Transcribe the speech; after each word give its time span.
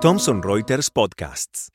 Thomson 0.00 0.42
Reuters 0.42 0.90
Podcasts. 0.90 1.68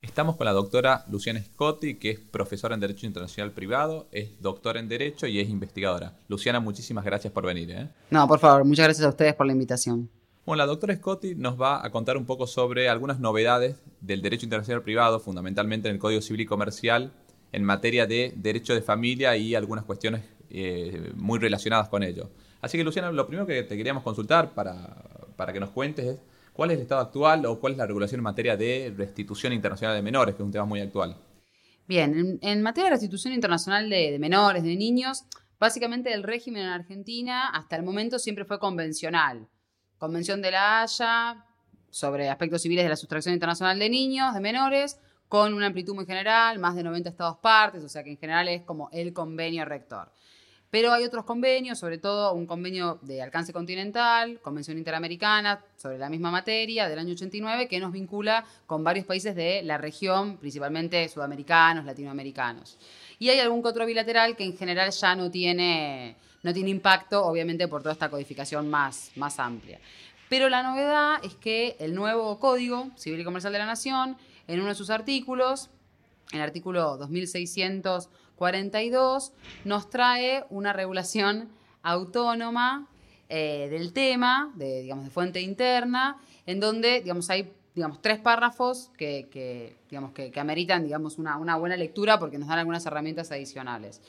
Estamos 0.00 0.36
con 0.36 0.46
la 0.46 0.52
doctora 0.52 1.04
Luciana 1.10 1.42
Scotti, 1.42 1.96
que 1.96 2.12
es 2.12 2.18
profesora 2.18 2.72
en 2.74 2.80
Derecho 2.80 3.04
Internacional 3.04 3.52
Privado, 3.52 4.08
es 4.10 4.40
doctora 4.40 4.80
en 4.80 4.88
Derecho 4.88 5.26
y 5.26 5.38
es 5.38 5.50
investigadora. 5.50 6.16
Luciana, 6.28 6.60
muchísimas 6.60 7.04
gracias 7.04 7.30
por 7.30 7.44
venir. 7.44 7.72
¿eh? 7.72 7.90
No, 8.08 8.26
por 8.26 8.38
favor, 8.38 8.64
muchas 8.64 8.86
gracias 8.86 9.04
a 9.04 9.10
ustedes 9.10 9.34
por 9.34 9.44
la 9.44 9.52
invitación. 9.52 10.08
Bueno, 10.46 10.62
la 10.62 10.66
doctora 10.66 10.96
Scotti 10.96 11.34
nos 11.34 11.60
va 11.60 11.84
a 11.84 11.90
contar 11.90 12.16
un 12.16 12.24
poco 12.24 12.46
sobre 12.46 12.88
algunas 12.88 13.20
novedades 13.20 13.76
del 14.00 14.22
derecho 14.22 14.46
internacional 14.46 14.82
privado, 14.82 15.20
fundamentalmente 15.20 15.88
en 15.88 15.96
el 15.96 16.00
Código 16.00 16.22
Civil 16.22 16.40
y 16.40 16.46
Comercial, 16.46 17.12
en 17.52 17.64
materia 17.64 18.06
de 18.06 18.32
derecho 18.34 18.74
de 18.74 18.80
familia 18.80 19.36
y 19.36 19.54
algunas 19.54 19.84
cuestiones 19.84 20.22
eh, 20.48 21.12
muy 21.16 21.38
relacionadas 21.38 21.90
con 21.90 22.02
ello. 22.02 22.30
Así 22.64 22.78
que, 22.78 22.84
Luciana, 22.84 23.12
lo 23.12 23.26
primero 23.26 23.46
que 23.46 23.62
te 23.62 23.76
queríamos 23.76 24.02
consultar 24.02 24.54
para, 24.54 24.96
para 25.36 25.52
que 25.52 25.60
nos 25.60 25.68
cuentes 25.68 26.06
es 26.06 26.20
cuál 26.54 26.70
es 26.70 26.78
el 26.78 26.82
estado 26.84 27.02
actual 27.02 27.44
o 27.44 27.60
cuál 27.60 27.74
es 27.74 27.78
la 27.78 27.86
regulación 27.86 28.20
en 28.20 28.24
materia 28.24 28.56
de 28.56 28.90
restitución 28.96 29.52
internacional 29.52 29.94
de 29.94 30.00
menores, 30.00 30.34
que 30.34 30.40
es 30.40 30.46
un 30.46 30.50
tema 30.50 30.64
muy 30.64 30.80
actual. 30.80 31.14
Bien, 31.86 32.38
en, 32.40 32.62
materia 32.62 32.84
de 32.88 32.94
restitución 32.94 33.34
internacional 33.34 33.90
de, 33.90 34.12
de 34.12 34.18
menores, 34.18 34.62
de 34.62 34.76
niños, 34.76 35.24
básicamente 35.60 36.14
el 36.14 36.22
régimen 36.22 36.62
en 36.62 36.70
Argentina 36.70 37.50
hasta 37.50 37.76
el 37.76 37.82
momento 37.82 38.18
siempre 38.18 38.46
fue 38.46 38.58
convencional 38.58 39.46
Convención 39.98 40.40
de 40.40 40.50
la 40.50 40.80
Haya 40.80 41.44
sobre 41.90 42.30
aspectos 42.30 42.62
civiles 42.62 42.84
de 42.84 42.88
la 42.88 42.96
sustracción 42.96 43.34
internacional 43.34 43.78
de 43.78 43.90
niños, 43.90 44.32
de 44.32 44.40
menores, 44.40 44.98
con 45.28 45.52
una 45.52 45.66
amplitud 45.66 45.94
muy 45.94 46.06
general, 46.06 46.58
más 46.58 46.76
de 46.76 46.82
90 46.82 47.10
estados 47.10 47.36
partes, 47.38 47.84
o 47.84 47.90
sea 47.90 48.02
que 48.02 48.10
en 48.12 48.16
general 48.16 48.48
es 48.48 48.62
como 48.62 48.88
el 48.90 49.12
convenio 49.12 49.66
rector. 49.66 50.10
Pero 50.74 50.92
hay 50.92 51.04
otros 51.04 51.24
convenios, 51.24 51.78
sobre 51.78 51.98
todo 51.98 52.32
un 52.32 52.46
convenio 52.46 52.98
de 53.02 53.22
alcance 53.22 53.52
continental, 53.52 54.40
Convención 54.40 54.76
Interamericana 54.76 55.64
sobre 55.76 55.98
la 55.98 56.10
misma 56.10 56.32
materia 56.32 56.88
del 56.88 56.98
año 56.98 57.12
89, 57.12 57.68
que 57.68 57.78
nos 57.78 57.92
vincula 57.92 58.44
con 58.66 58.82
varios 58.82 59.06
países 59.06 59.36
de 59.36 59.62
la 59.62 59.78
región, 59.78 60.36
principalmente 60.36 61.08
sudamericanos, 61.08 61.84
latinoamericanos. 61.84 62.76
Y 63.20 63.28
hay 63.28 63.38
algún 63.38 63.62
que 63.62 63.68
otro 63.68 63.86
bilateral 63.86 64.34
que 64.34 64.42
en 64.42 64.56
general 64.56 64.90
ya 64.90 65.14
no 65.14 65.30
tiene 65.30 66.16
no 66.42 66.52
tiene 66.52 66.70
impacto, 66.70 67.24
obviamente, 67.24 67.68
por 67.68 67.82
toda 67.82 67.92
esta 67.92 68.10
codificación 68.10 68.68
más, 68.68 69.12
más 69.14 69.38
amplia. 69.38 69.78
Pero 70.28 70.48
la 70.48 70.64
novedad 70.64 71.24
es 71.24 71.36
que 71.36 71.76
el 71.78 71.94
nuevo 71.94 72.40
Código 72.40 72.90
Civil 72.96 73.20
y 73.20 73.24
Comercial 73.24 73.52
de 73.52 73.60
la 73.60 73.66
Nación, 73.66 74.16
en 74.48 74.58
uno 74.58 74.70
de 74.70 74.74
sus 74.74 74.90
artículos, 74.90 75.70
el 76.32 76.40
artículo 76.40 76.96
2642, 78.38 79.32
nos 79.64 79.90
trae 79.90 80.44
una 80.50 80.72
regulación 80.72 81.48
autónoma 81.82 82.88
eh, 83.28 83.68
del 83.70 83.92
tema, 83.92 84.52
de, 84.54 84.82
digamos, 84.82 85.04
de 85.04 85.10
fuente 85.10 85.40
interna, 85.40 86.18
en 86.46 86.60
donde 86.60 87.00
digamos, 87.00 87.30
hay 87.30 87.52
digamos, 87.74 88.00
tres 88.00 88.18
párrafos 88.18 88.90
que, 88.96 89.76
digamos, 89.90 90.12
que, 90.12 90.32
ameritan 90.38 90.84
digamos, 90.84 91.18
una, 91.18 91.36
una 91.38 91.56
buena 91.56 91.76
lectura 91.76 92.18
porque 92.18 92.38
nos 92.38 92.48
dan 92.48 92.60
algunas 92.60 92.86
herramientas 92.86 93.32
adicionales. 93.32 94.00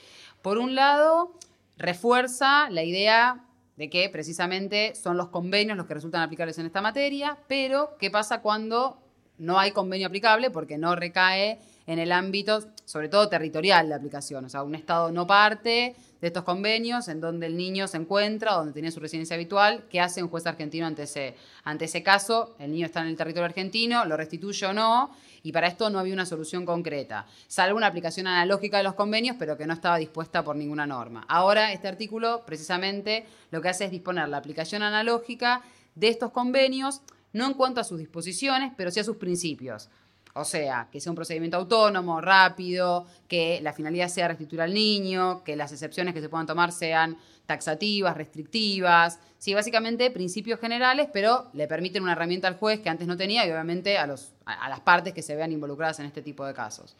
Por 0.41 0.59
un 0.59 0.75
lado, 0.75 1.33
refuerza 1.77 2.69
la 2.69 2.83
idea 2.83 3.43
de 3.77 3.89
que 3.89 4.07
precisamente 4.09 4.93
son 4.95 5.17
los 5.17 5.29
convenios 5.29 5.77
los 5.77 5.87
que 5.87 5.95
resultan 5.95 6.21
aplicables 6.21 6.57
en 6.59 6.67
esta 6.67 6.81
materia, 6.81 7.37
pero 7.47 7.97
¿qué 7.99 8.11
pasa 8.11 8.41
cuando 8.41 8.99
no 9.37 9.59
hay 9.59 9.71
convenio 9.71 10.07
aplicable? 10.07 10.51
Porque 10.51 10.77
no 10.77 10.95
recae 10.95 11.59
en 11.87 11.99
el 11.99 12.11
ámbito, 12.11 12.63
sobre 12.85 13.09
todo 13.09 13.29
territorial, 13.29 13.87
de 13.87 13.95
aplicación. 13.95 14.45
O 14.45 14.49
sea, 14.49 14.63
un 14.63 14.75
Estado 14.75 15.11
no 15.11 15.27
parte 15.27 15.95
de 16.21 16.27
estos 16.27 16.43
convenios 16.43 17.07
en 17.07 17.21
donde 17.21 17.45
el 17.45 17.55
niño 17.57 17.87
se 17.87 17.97
encuentra, 17.97 18.53
donde 18.53 18.73
tiene 18.73 18.91
su 18.91 18.99
residencia 18.99 19.35
habitual. 19.35 19.85
¿Qué 19.89 19.99
hace 19.99 20.23
un 20.23 20.29
juez 20.29 20.47
argentino 20.47 20.87
ante 20.87 21.03
ese, 21.03 21.35
ante 21.63 21.85
ese 21.85 22.01
caso? 22.01 22.55
El 22.59 22.71
niño 22.71 22.87
está 22.87 23.01
en 23.01 23.07
el 23.07 23.15
territorio 23.15 23.45
argentino, 23.45 24.05
lo 24.05 24.17
restituye 24.17 24.65
o 24.65 24.73
no, 24.73 25.11
y 25.43 25.51
para 25.51 25.67
esto 25.67 25.89
no 25.91 25.99
había 25.99 26.13
una 26.13 26.25
solución 26.25 26.65
concreta, 26.65 27.27
salvo 27.47 27.77
una 27.77 27.85
aplicación 27.85 28.25
analógica 28.25 28.77
de 28.77 28.83
los 28.83 28.95
convenios, 28.95 29.35
pero 29.37 29.55
que 29.57 29.67
no 29.67 29.73
estaba 29.73 29.97
dispuesta 29.97 30.43
por 30.43 30.55
ninguna 30.55 30.87
norma. 30.87 31.23
Ahora, 31.27 31.71
este 31.71 31.87
artículo 31.87 32.43
precisamente 32.45 33.27
lo 33.51 33.61
que 33.61 33.69
hace 33.69 33.85
es 33.85 33.91
disponer 33.91 34.27
la 34.27 34.37
aplicación 34.37 34.81
analógica 34.81 35.61
de 35.93 36.07
estos 36.07 36.31
convenios, 36.31 37.01
no 37.31 37.45
en 37.45 37.53
cuanto 37.53 37.81
a 37.81 37.83
sus 37.83 37.99
disposiciones, 37.99 38.73
pero 38.75 38.89
sí 38.89 38.99
a 38.99 39.03
sus 39.03 39.17
principios. 39.17 39.89
O 40.37 40.43
sea, 40.43 40.89
que 40.91 40.99
sea 40.99 41.13
un 41.13 41.15
procedimiento 41.15 41.55
autónomo, 41.55 42.19
rápido, 42.19 43.05
que 43.29 43.59
la 43.61 43.71
finalidad 43.71 44.09
sea 44.09 44.27
restituir 44.27 44.61
al 44.61 44.73
niño, 44.73 45.43
que 45.45 45.55
las 45.55 45.71
excepciones 45.71 46.13
que 46.13 46.19
se 46.19 46.27
puedan 46.27 46.45
tomar 46.45 46.73
sean 46.73 47.17
taxativas, 47.45 48.17
restrictivas. 48.17 49.19
Sí, 49.37 49.53
básicamente 49.53 50.11
principios 50.11 50.59
generales, 50.59 51.07
pero 51.13 51.45
le 51.53 51.67
permiten 51.67 52.03
una 52.03 52.11
herramienta 52.11 52.49
al 52.49 52.57
juez 52.57 52.81
que 52.81 52.89
antes 52.89 53.07
no 53.07 53.15
tenía 53.15 53.47
y 53.47 53.51
obviamente 53.51 53.97
a, 53.97 54.07
los, 54.07 54.33
a 54.45 54.67
las 54.67 54.81
partes 54.81 55.13
que 55.13 55.21
se 55.21 55.35
vean 55.37 55.53
involucradas 55.53 55.99
en 55.99 56.05
este 56.05 56.21
tipo 56.21 56.45
de 56.45 56.53
casos. 56.53 56.97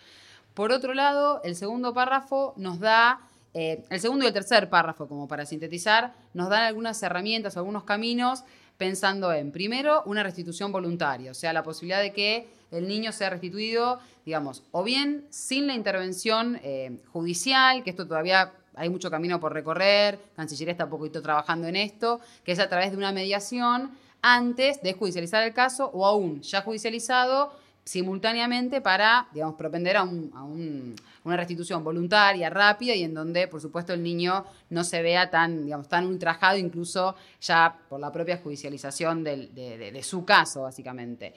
Por 0.53 0.71
otro 0.71 0.93
lado, 0.93 1.41
el 1.43 1.57
segundo 1.57 1.93
párrafo 1.93 2.53
nos 2.55 2.79
da, 2.79 3.19
eh, 3.53 3.83
el 3.89 3.99
segundo 3.99 4.23
y 4.23 4.29
el 4.29 4.33
tercer 4.33 4.69
párrafo, 4.69 5.09
como 5.09 5.27
para 5.27 5.45
sintetizar, 5.45 6.13
nos 6.33 6.47
dan 6.47 6.63
algunas 6.63 7.03
herramientas, 7.03 7.57
algunos 7.57 7.83
caminos, 7.83 8.45
pensando 8.77 9.31
en, 9.31 9.51
primero, 9.51 10.03
una 10.05 10.23
restitución 10.23 10.71
voluntaria, 10.71 11.31
o 11.31 11.33
sea, 11.33 11.53
la 11.53 11.63
posibilidad 11.63 12.01
de 12.01 12.11
que 12.11 12.47
el 12.71 12.87
niño 12.87 13.11
sea 13.11 13.29
restituido, 13.29 13.99
digamos, 14.25 14.63
o 14.71 14.83
bien 14.83 15.25
sin 15.29 15.67
la 15.67 15.75
intervención 15.75 16.59
eh, 16.63 16.97
judicial, 17.11 17.83
que 17.83 17.91
esto 17.91 18.07
todavía 18.07 18.51
hay 18.75 18.89
mucho 18.89 19.09
camino 19.09 19.39
por 19.39 19.53
recorrer, 19.53 20.19
Cancillería 20.35 20.73
está 20.73 20.85
un 20.85 20.89
poquito 20.89 21.21
trabajando 21.21 21.67
en 21.67 21.75
esto, 21.75 22.19
que 22.43 22.51
es 22.51 22.59
a 22.59 22.67
través 22.67 22.91
de 22.91 22.97
una 22.97 23.11
mediación 23.11 23.91
antes 24.21 24.81
de 24.81 24.93
judicializar 24.93 25.43
el 25.43 25.53
caso 25.53 25.89
o 25.93 26.05
aún 26.05 26.41
ya 26.41 26.61
judicializado 26.61 27.53
simultáneamente 27.85 28.81
para, 28.81 29.27
digamos, 29.31 29.55
propender 29.55 29.95
a, 29.97 30.03
una 30.03 31.37
restitución 31.37 31.83
voluntaria, 31.83 32.49
rápida 32.49 32.95
y 32.95 33.03
en 33.03 33.13
donde, 33.13 33.47
por 33.47 33.61
supuesto, 33.61 33.93
el 33.93 34.01
niño 34.01 34.43
no 34.71 34.83
se 34.83 35.03
vea 35.03 35.29
tan, 35.29 35.65
digamos, 35.65 35.87
tan 35.87 36.07
ultrajado, 36.07 36.57
incluso 36.57 37.15
ya 37.39 37.77
por 37.87 37.99
la 37.99 38.11
propia 38.11 38.37
judicialización 38.37 39.23
de, 39.23 40.01
su 40.03 40.25
caso, 40.25 40.63
básicamente. 40.63 41.35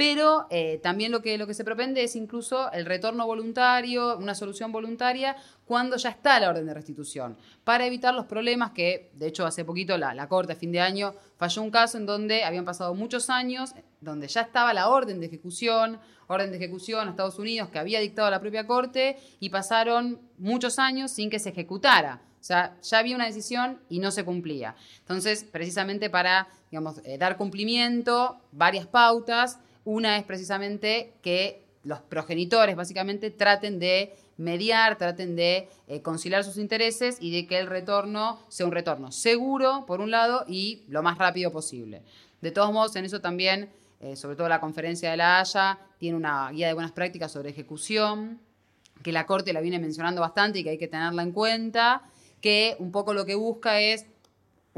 Pero 0.00 0.46
eh, 0.48 0.80
también 0.82 1.12
lo 1.12 1.20
que, 1.20 1.52
se 1.52 1.62
propende 1.62 2.02
es 2.02 2.16
incluso 2.16 2.72
el 2.72 2.86
retorno 2.86 3.26
voluntario, 3.26 4.16
una 4.16 4.34
solución 4.34 4.72
voluntaria, 4.72 5.36
cuando 5.66 5.98
ya 5.98 6.08
está 6.08 6.40
la 6.40 6.48
orden 6.48 6.64
de 6.64 6.72
restitución, 6.72 7.36
para 7.64 7.84
evitar 7.84 8.14
los 8.14 8.24
problemas 8.24 8.70
que, 8.70 9.10
de 9.12 9.26
hecho, 9.26 9.44
hace 9.44 9.62
poquito 9.62 9.98
la, 9.98 10.26
Corte 10.26 10.54
a 10.54 10.56
fin 10.56 10.72
de 10.72 10.80
año 10.80 11.12
falló 11.36 11.60
un 11.60 11.70
caso 11.70 11.98
en 11.98 12.06
donde 12.06 12.44
habían 12.44 12.64
pasado 12.64 12.94
muchos 12.94 13.28
años, 13.28 13.74
donde 14.00 14.26
ya 14.26 14.40
estaba 14.40 14.72
la 14.72 14.88
orden 14.88 15.20
de 15.20 15.26
ejecución, 15.26 16.00
orden 16.28 16.50
de 16.50 16.56
ejecución 16.56 17.06
a 17.06 17.10
Estados 17.10 17.38
Unidos 17.38 17.68
que 17.68 17.78
había 17.78 18.00
dictado 18.00 18.30
la 18.30 18.40
propia 18.40 18.66
Corte, 18.66 19.18
y 19.38 19.50
pasaron 19.50 20.18
muchos 20.38 20.78
años 20.78 21.10
sin 21.10 21.28
que 21.28 21.38
se 21.38 21.50
ejecutara. 21.50 22.22
O 22.40 22.42
sea, 22.42 22.74
ya 22.80 22.98
había 23.00 23.16
una 23.16 23.26
decisión 23.26 23.78
y 23.90 23.98
no 23.98 24.10
se 24.12 24.24
cumplía. 24.24 24.76
Entonces, 25.00 25.44
precisamente 25.44 26.08
para 26.08 26.48
eh, 27.04 27.18
dar 27.18 27.36
cumplimiento, 27.36 28.40
varias 28.50 28.86
pautas, 28.86 29.58
una 29.90 30.16
es 30.16 30.24
precisamente 30.24 31.14
que 31.22 31.64
los 31.82 32.00
progenitores 32.00 32.76
básicamente 32.76 33.30
traten 33.30 33.78
de 33.78 34.14
mediar, 34.36 34.96
traten 34.96 35.34
de 35.34 35.68
eh, 35.88 36.00
conciliar 36.00 36.44
sus 36.44 36.58
intereses 36.58 37.18
y 37.20 37.32
de 37.32 37.46
que 37.46 37.58
el 37.58 37.66
retorno 37.66 38.38
sea 38.48 38.66
un 38.66 38.72
retorno 38.72 39.10
seguro, 39.10 39.84
por 39.86 40.00
un 40.00 40.10
lado, 40.10 40.44
y 40.46 40.84
lo 40.88 41.02
más 41.02 41.18
rápido 41.18 41.50
posible. 41.50 42.02
De 42.40 42.52
todos 42.52 42.72
modos, 42.72 42.94
en 42.96 43.04
eso 43.04 43.20
también, 43.20 43.68
eh, 44.00 44.14
sobre 44.16 44.36
todo 44.36 44.48
la 44.48 44.60
conferencia 44.60 45.10
de 45.10 45.16
la 45.16 45.40
Haya, 45.40 45.78
tiene 45.98 46.16
una 46.16 46.50
guía 46.50 46.68
de 46.68 46.74
buenas 46.74 46.92
prácticas 46.92 47.32
sobre 47.32 47.50
ejecución, 47.50 48.38
que 49.02 49.12
la 49.12 49.26
Corte 49.26 49.52
la 49.52 49.60
viene 49.60 49.78
mencionando 49.78 50.20
bastante 50.20 50.60
y 50.60 50.64
que 50.64 50.70
hay 50.70 50.78
que 50.78 50.88
tenerla 50.88 51.22
en 51.22 51.32
cuenta, 51.32 52.02
que 52.40 52.76
un 52.78 52.92
poco 52.92 53.12
lo 53.12 53.26
que 53.26 53.34
busca 53.34 53.80
es 53.80 54.06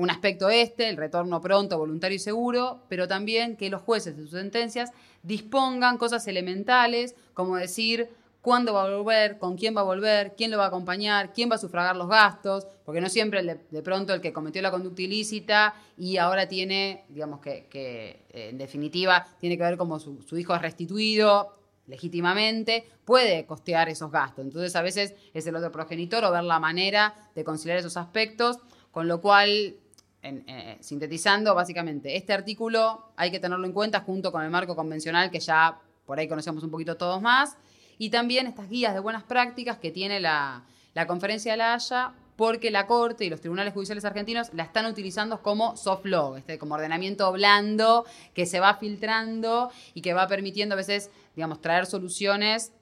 un 0.03 0.11
aspecto 0.11 0.51
este, 0.51 0.89
el 0.89 0.97
retorno 0.97 1.41
pronto, 1.41 1.79
voluntario 1.79 2.17
y 2.17 2.19
seguro, 2.19 2.83
pero 2.89 3.09
también 3.09 3.57
que 3.57 3.71
los 3.71 3.83
jueces 3.83 4.17
de 4.17 4.23
sus 4.23 4.33
sentencias 4.33 4.91
dispongan 5.23 5.99
cosas 5.99 6.27
elementales, 6.27 7.15
como 7.35 7.57
decir 7.57 8.09
cuándo 8.41 8.75
va 8.75 8.85
a 8.85 8.97
volver, 8.97 9.39
con 9.39 9.57
quién 9.57 9.77
va 9.77 9.83
a 9.83 9.85
volver, 9.85 10.35
quién 10.37 10.51
lo 10.51 10.59
va 10.59 10.65
a 10.65 10.69
acompañar, 10.69 11.33
quién 11.33 11.51
va 11.51 11.55
a 11.55 11.59
sufragar 11.59 11.97
los 11.97 12.09
gastos, 12.09 12.67
porque 12.85 13.01
no 13.01 13.09
siempre 13.09 13.43
de, 13.43 13.83
pronto 13.83 14.13
el 14.13 14.21
que 14.21 14.33
cometió 14.33 14.61
la 14.61 14.73
conducta 14.73 15.03
ilícita 15.03 15.75
y 15.97 16.17
ahora 16.17 16.49
tiene, 16.49 17.05
digamos 17.09 17.41
que, 17.41 17.69
eh, 17.73 18.49
en 18.51 18.59
definitiva 18.59 19.27
tiene 19.39 19.57
que 19.57 19.63
ver 19.63 19.77
como 19.77 20.01
su, 20.01 20.23
su 20.23 20.37
hijo 20.37 20.55
es 20.55 20.63
restituido 20.63 21.57
legítimamente, 21.87 22.85
puede 23.05 23.47
costear 23.47 23.89
esos 23.89 24.11
gastos. 24.11 24.45
Entonces 24.45 24.75
a 24.77 24.83
veces 24.83 25.15
es 25.35 25.47
el 25.47 25.57
otro 25.57 25.71
progenitor 25.71 26.25
o 26.25 26.33
ver 26.33 26.45
la 26.45 26.59
manera 26.59 27.15
de 27.35 27.45
conciliar 27.45 27.79
esos 27.79 27.97
aspectos, 27.97 28.59
con 28.91 29.09
lo 29.09 29.21
cual 29.21 29.77
eh, 30.23 30.79
sintetizando, 30.81 31.53
básicamente, 31.55 32.17
este 32.17 32.33
artículo 32.33 33.13
hay 33.17 33.33
que 33.33 33.41
tenerlo 33.41 33.67
en 33.67 33.73
cuenta 33.73 34.01
junto 34.01 34.31
con 34.31 34.45
el 34.45 34.51
marco 34.51 34.77
convencional 34.77 35.31
que 35.33 35.41
ya 35.41 35.81
por 36.07 36.19
ahí 36.19 36.29
conocemos 36.29 36.63
un 36.63 36.71
poquito 36.71 36.97
todos 36.97 37.21
más, 37.21 37.57
y 37.99 38.11
también 38.11 38.47
estas 38.47 38.69
guías 38.69 38.95
de 38.95 39.01
buenas 39.01 39.23
prácticas 39.25 39.79
que 39.79 39.91
tiene 39.91 40.21
la, 40.21 40.65
Conferencia 41.07 41.53
de 41.53 41.59
la 41.59 41.75
Haya 41.75 42.13
porque 42.37 42.71
la 42.71 42.87
Corte 42.87 43.25
y 43.25 43.31
los 43.31 43.41
tribunales 43.41 43.75
judiciales 43.75 44.05
argentinos 44.05 44.53
la 44.55 44.65
están 44.65 44.87
utilizando 44.87 45.43
como 45.43 45.77
soft 45.77 46.05
law, 46.07 46.37
este, 46.37 46.59
como 46.59 46.75
ordenamiento 46.75 47.31
blando 47.33 48.05
que 48.35 48.47
se 48.47 48.61
va 48.61 48.75
filtrando 48.75 49.71
y 49.95 50.03
que 50.03 50.15
va 50.15 50.27
permitiendo 50.27 50.75
a 50.75 50.77
veces, 50.77 51.11
digamos, 51.35 51.61
traer 51.61 51.87
soluciones 51.87 52.73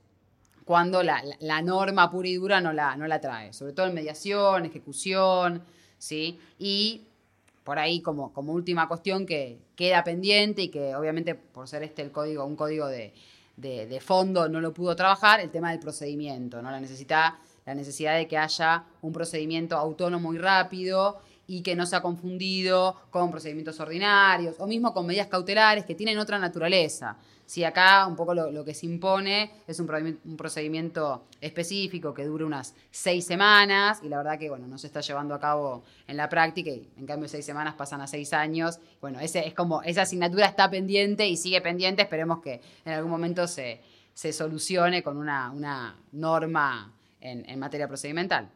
cuando 0.64 1.02
la, 1.02 1.22
norma 1.62 2.10
pura 2.10 2.28
y 2.28 2.34
dura 2.34 2.60
no 2.60 2.72
la, 2.72 2.96
no 2.96 3.06
la 3.06 3.20
trae, 3.20 3.52
sobre 3.52 3.72
todo 3.72 3.86
en 3.86 3.94
mediación, 3.94 4.66
ejecución, 4.66 5.62
¿sí? 5.98 6.38
Y 6.58 7.02
por 7.70 7.78
ahí 7.78 8.00
como, 8.00 8.32
como 8.32 8.52
última 8.52 8.88
cuestión 8.88 9.24
que 9.24 9.60
queda 9.76 10.02
pendiente 10.02 10.62
y 10.62 10.68
que 10.70 10.96
obviamente 10.96 11.36
por 11.36 11.68
ser 11.68 11.84
este 11.84 12.02
el 12.02 12.10
código, 12.10 12.44
un 12.44 12.56
código 12.56 12.88
de, 12.88 13.14
de, 13.56 14.00
fondo 14.00 14.48
no 14.48 14.60
lo 14.60 14.74
pudo 14.74 14.96
trabajar, 14.96 15.38
el 15.38 15.50
tema 15.50 15.70
del 15.70 15.78
procedimiento, 15.78 16.60
¿no? 16.62 16.72
La 16.72 16.80
necesidad, 16.80 17.34
la 17.64 17.76
necesidad 17.76 18.16
de 18.16 18.26
que 18.26 18.36
haya 18.36 18.86
un 19.02 19.12
procedimiento 19.12 19.76
autónomo 19.76 20.34
y 20.34 20.38
rápido 20.38 21.20
y 21.50 21.62
que 21.62 21.74
no 21.74 21.84
sea 21.84 22.00
confundido 22.00 22.94
con 23.10 23.28
procedimientos 23.32 23.80
ordinarios 23.80 24.54
o 24.60 24.68
mismo 24.68 24.94
con 24.94 25.04
medidas 25.04 25.26
cautelares 25.26 25.84
que 25.84 25.96
tienen 25.96 26.16
otra 26.16 26.38
naturaleza. 26.38 27.16
Si 27.44 27.64
acá 27.64 28.06
un 28.06 28.14
poco 28.14 28.34
lo, 28.34 28.64
que 28.64 28.72
se 28.72 28.86
impone 28.86 29.50
es 29.66 29.80
un, 29.80 30.36
procedimiento 30.36 31.24
específico 31.40 32.14
que 32.14 32.24
dure 32.24 32.44
unas 32.44 32.76
seis 32.92 33.26
semanas 33.26 33.98
y 34.04 34.08
la 34.08 34.18
verdad 34.18 34.38
que 34.38 34.48
bueno, 34.48 34.68
no 34.68 34.78
se 34.78 34.86
está 34.86 35.00
llevando 35.00 35.34
a 35.34 35.40
cabo 35.40 35.82
en 36.06 36.16
la 36.16 36.28
práctica 36.28 36.70
y 36.70 36.88
en 36.96 37.04
cambio 37.04 37.28
seis 37.28 37.44
semanas 37.44 37.74
pasan 37.74 38.00
a 38.00 38.06
seis 38.06 38.32
años. 38.32 38.78
Bueno, 39.00 39.18
ese 39.18 39.44
es 39.44 39.52
como 39.52 39.82
esa 39.82 40.02
asignatura 40.02 40.46
está 40.46 40.70
pendiente 40.70 41.26
y 41.26 41.36
sigue 41.36 41.60
pendiente. 41.60 42.02
Esperemos 42.02 42.40
que 42.40 42.60
en 42.84 42.92
algún 42.92 43.10
momento 43.10 43.48
se, 43.48 43.80
solucione 44.14 45.02
con 45.02 45.16
una, 45.16 45.96
norma 46.12 46.92
en 47.20 47.58
materia 47.58 47.88
procedimental. 47.88 48.52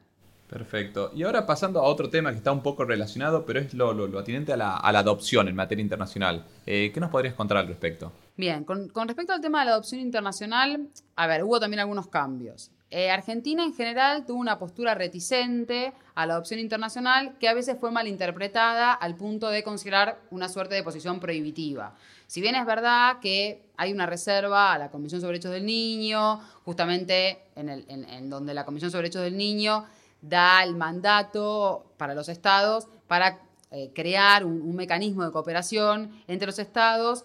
Perfecto. 0.48 1.10
Y 1.14 1.22
ahora 1.22 1.46
pasando 1.46 1.80
a 1.80 1.84
otro 1.84 2.10
tema 2.10 2.30
que 2.30 2.36
está 2.36 2.52
un 2.52 2.62
poco 2.62 2.84
relacionado, 2.84 3.46
pero 3.46 3.60
es 3.60 3.72
lo, 3.74 3.92
lo, 3.92 4.18
atinente 4.18 4.52
a 4.52 4.56
la, 4.56 4.76
adopción 4.76 5.48
en 5.48 5.56
materia 5.56 5.82
internacional. 5.82 6.44
Eh, 6.66 6.90
¿Qué 6.92 7.00
nos 7.00 7.10
podrías 7.10 7.34
contar 7.34 7.56
al 7.56 7.66
respecto? 7.66 8.12
Bien, 8.36 8.64
con, 8.64 8.90
respecto 9.06 9.32
al 9.32 9.40
tema 9.40 9.60
de 9.60 9.66
la 9.66 9.72
adopción 9.72 10.00
internacional, 10.00 10.88
a 11.16 11.26
ver, 11.26 11.44
hubo 11.44 11.58
también 11.58 11.80
algunos 11.80 12.08
cambios. 12.08 12.70
Eh, 12.90 13.10
Argentina 13.10 13.64
en 13.64 13.74
general 13.74 14.24
tuvo 14.26 14.38
una 14.38 14.58
postura 14.58 14.94
reticente 14.94 15.92
a 16.14 16.26
la 16.26 16.34
adopción 16.34 16.60
internacional 16.60 17.36
que 17.40 17.48
a 17.48 17.54
veces 17.54 17.76
fue 17.80 17.90
malinterpretada 17.90 18.92
al 18.92 19.16
punto 19.16 19.48
de 19.48 19.64
considerar 19.64 20.20
una 20.30 20.48
suerte 20.48 20.74
de 20.76 20.82
posición 20.84 21.18
prohibitiva. 21.18 21.94
Si 22.28 22.40
bien 22.40 22.54
es 22.54 22.66
verdad 22.66 23.18
que 23.20 23.64
hay 23.76 23.92
una 23.92 24.06
reserva 24.06 24.72
a 24.72 24.78
la 24.78 24.90
Comisión 24.90 25.20
sobre 25.20 25.32
Derechos 25.32 25.52
del 25.52 25.66
Niño, 25.66 26.38
justamente 26.64 27.40
en, 27.56 27.68
en 27.68 28.30
donde 28.30 28.54
la 28.54 28.64
Comisión 28.64 28.90
sobre 28.90 29.08
Derechos 29.08 29.22
del 29.22 29.36
Niño 29.36 29.86
da 30.28 30.62
el 30.62 30.74
mandato 30.74 31.92
para 31.96 32.14
los 32.14 32.28
estados 32.28 32.88
para 33.06 33.40
eh, 33.70 33.90
crear 33.94 34.44
un, 34.44 34.74
mecanismo 34.74 35.24
de 35.24 35.32
cooperación 35.32 36.10
entre 36.26 36.46
los 36.46 36.58
estados 36.58 37.24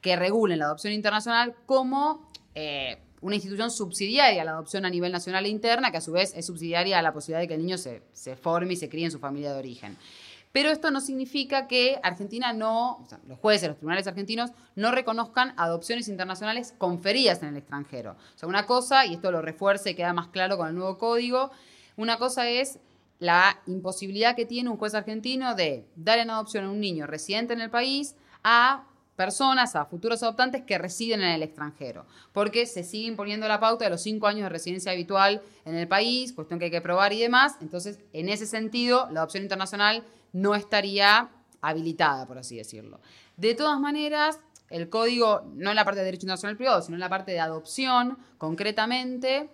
que 0.00 0.16
regulen 0.16 0.58
la 0.58 0.66
adopción 0.66 0.92
internacional 0.92 1.54
como 1.66 2.30
eh, 2.54 2.98
una 3.20 3.36
institución 3.36 3.70
subsidiaria 3.70 4.42
a 4.42 4.44
la 4.44 4.52
adopción 4.52 4.84
a 4.84 4.90
nivel 4.90 5.12
nacional 5.12 5.46
e 5.46 5.48
interna, 5.48 5.90
que 5.90 5.96
a 5.96 6.00
su 6.00 6.12
vez 6.12 6.34
es 6.36 6.46
subsidiaria 6.46 6.98
a 6.98 7.02
la 7.02 7.12
posibilidad 7.12 7.40
de 7.40 7.48
que 7.48 7.54
el 7.54 7.60
niño 7.60 7.78
se, 7.78 8.02
se 8.12 8.36
forme 8.36 8.74
y 8.74 8.76
se 8.76 8.88
críe 8.88 9.06
en 9.06 9.10
su 9.10 9.18
familia 9.18 9.52
de 9.52 9.58
origen. 9.58 9.96
Pero 10.52 10.70
esto 10.70 10.92
no 10.92 11.00
significa 11.00 11.66
que 11.66 11.98
Argentina 12.04 12.52
no, 12.52 12.98
o 12.98 13.06
sea, 13.08 13.18
los 13.26 13.40
jueces, 13.40 13.68
los 13.68 13.76
tribunales 13.76 14.06
argentinos 14.06 14.52
no 14.76 14.92
reconozcan 14.92 15.52
adopciones 15.56 16.06
internacionales 16.06 16.74
conferidas 16.78 17.42
en 17.42 17.48
el 17.48 17.56
extranjero. 17.56 18.12
O 18.12 18.38
sea, 18.38 18.48
una 18.48 18.64
cosa, 18.64 19.04
y 19.04 19.14
esto 19.14 19.32
lo 19.32 19.42
refuerza 19.42 19.90
y 19.90 19.96
queda 19.96 20.12
más 20.12 20.28
claro 20.28 20.56
con 20.56 20.68
el 20.68 20.76
nuevo 20.76 20.96
código, 20.96 21.50
una 21.96 22.18
cosa 22.18 22.48
es 22.48 22.78
la 23.18 23.60
imposibilidad 23.66 24.36
que 24.36 24.46
tiene 24.46 24.70
un 24.70 24.76
juez 24.76 24.94
argentino 24.94 25.54
de 25.54 25.86
dar 25.96 26.18
en 26.18 26.30
adopción 26.30 26.64
a 26.64 26.70
un 26.70 26.80
niño 26.80 27.06
residente 27.06 27.52
en 27.52 27.60
el 27.60 27.70
país 27.70 28.16
a 28.42 28.86
personas, 29.16 29.76
a 29.76 29.84
futuros 29.84 30.22
adoptantes 30.22 30.62
que 30.62 30.76
residen 30.76 31.22
en 31.22 31.30
el 31.30 31.42
extranjero, 31.42 32.04
porque 32.32 32.66
se 32.66 32.82
sigue 32.82 33.06
imponiendo 33.06 33.46
la 33.46 33.60
pauta 33.60 33.84
de 33.84 33.90
los 33.90 34.02
cinco 34.02 34.26
años 34.26 34.42
de 34.42 34.48
residencia 34.48 34.92
habitual 34.92 35.40
en 35.64 35.76
el 35.76 35.86
país, 35.86 36.32
cuestión 36.32 36.58
que 36.58 36.66
hay 36.66 36.70
que 36.70 36.80
probar 36.80 37.12
y 37.12 37.20
demás. 37.20 37.54
Entonces, 37.60 38.00
en 38.12 38.28
ese 38.28 38.46
sentido, 38.46 39.08
la 39.12 39.20
adopción 39.20 39.44
internacional 39.44 40.04
no 40.32 40.54
estaría 40.54 41.30
habilitada, 41.60 42.26
por 42.26 42.38
así 42.38 42.56
decirlo. 42.56 43.00
De 43.36 43.54
todas 43.54 43.78
maneras, 43.78 44.40
el 44.68 44.88
código, 44.88 45.42
no 45.54 45.70
en 45.70 45.76
la 45.76 45.84
parte 45.84 46.00
de 46.00 46.06
derecho 46.06 46.26
internacional 46.26 46.56
privado, 46.56 46.82
sino 46.82 46.96
en 46.96 47.00
la 47.00 47.08
parte 47.08 47.32
de 47.32 47.40
adopción, 47.40 48.18
concretamente, 48.38 49.48